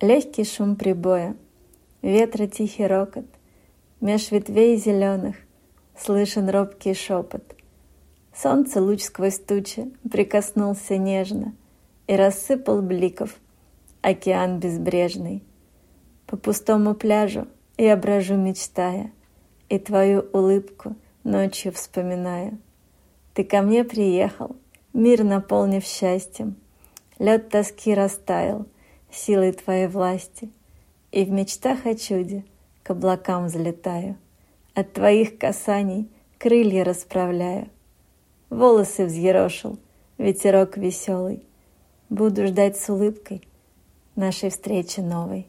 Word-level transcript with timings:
Легкий 0.00 0.44
шум 0.44 0.76
прибоя, 0.76 1.34
ветра 2.02 2.46
тихий 2.46 2.86
рокот, 2.86 3.26
Меж 4.00 4.30
ветвей 4.30 4.76
зеленых 4.76 5.34
слышен 5.98 6.48
робкий 6.48 6.94
шепот. 6.94 7.42
Солнце 8.32 8.80
луч 8.80 9.02
сквозь 9.02 9.40
тучи 9.40 9.90
прикоснулся 10.08 10.96
нежно 10.96 11.52
И 12.06 12.14
рассыпал 12.14 12.80
бликов 12.80 13.34
океан 14.00 14.60
безбрежный. 14.60 15.42
По 16.28 16.36
пустому 16.36 16.94
пляжу 16.94 17.48
я 17.76 17.96
брожу, 17.96 18.36
мечтая, 18.36 19.10
И 19.68 19.80
твою 19.80 20.20
улыбку 20.32 20.94
ночью 21.24 21.72
вспоминаю. 21.72 22.58
Ты 23.34 23.42
ко 23.42 23.62
мне 23.62 23.82
приехал, 23.82 24.54
мир 24.92 25.24
наполнив 25.24 25.84
счастьем, 25.84 26.54
Лед 27.18 27.48
тоски 27.48 27.92
растаял 27.94 28.64
силой 29.10 29.52
твоей 29.52 29.86
власти, 29.86 30.50
И 31.10 31.24
в 31.24 31.30
мечтах 31.30 31.86
о 31.86 31.94
чуде— 31.94 32.44
к 32.82 32.90
облакам 32.90 33.46
взлетаю, 33.46 34.16
От 34.74 34.92
твоих 34.94 35.38
касаний 35.38 36.08
крылья 36.38 36.84
расправляю. 36.84 37.68
Волосы 38.50 39.04
взъерошил 39.04 39.78
ветерок 40.16 40.76
веселый, 40.76 41.42
Буду 42.08 42.46
ждать 42.46 42.78
с 42.78 42.88
улыбкой 42.88 43.42
нашей 44.16 44.50
встречи 44.50 45.00
новой. 45.00 45.46